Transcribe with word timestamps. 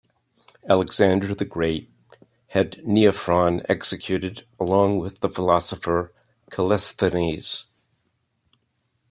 Alexander 0.67 1.35
the 1.35 1.45
Great 1.45 1.87
had 2.47 2.83
Neophron 2.83 3.63
executed 3.69 4.47
along 4.59 4.97
with 4.97 5.19
the 5.19 5.29
philosopher 5.29 6.11
Callisthenes. 6.49 7.67